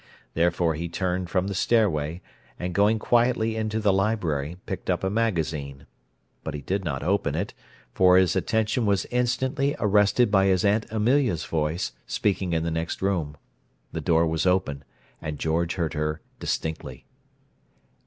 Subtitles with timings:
[0.33, 2.23] Therefore he turned from the stairway,
[2.57, 7.53] and going quietly into the library, picked up a magazine—but he did not open it,
[7.93, 13.03] for his attention was instantly arrested by his Aunt Amelia's voice, speaking in the next
[13.03, 13.37] room.
[13.91, 14.83] The door was open
[15.21, 17.05] and George heard her distinctly.